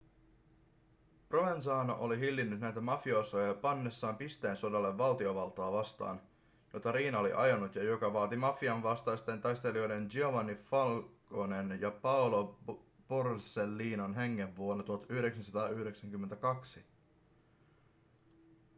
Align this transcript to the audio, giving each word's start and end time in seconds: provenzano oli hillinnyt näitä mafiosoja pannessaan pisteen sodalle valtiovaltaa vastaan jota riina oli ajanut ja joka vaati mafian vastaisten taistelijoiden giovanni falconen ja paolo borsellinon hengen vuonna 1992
provenzano 1.29 1.95
oli 1.99 2.19
hillinnyt 2.19 2.59
näitä 2.59 2.81
mafiosoja 2.81 3.53
pannessaan 3.53 4.15
pisteen 4.17 4.57
sodalle 4.57 4.97
valtiovaltaa 4.97 5.71
vastaan 5.71 6.21
jota 6.73 6.91
riina 6.91 7.19
oli 7.19 7.33
ajanut 7.33 7.75
ja 7.75 7.83
joka 7.83 8.13
vaati 8.13 8.35
mafian 8.37 8.83
vastaisten 8.83 9.41
taistelijoiden 9.41 10.07
giovanni 10.11 10.55
falconen 10.55 11.81
ja 11.81 11.91
paolo 11.91 12.59
borsellinon 13.07 14.13
hengen 14.15 14.55
vuonna 14.55 14.83
1992 14.83 16.85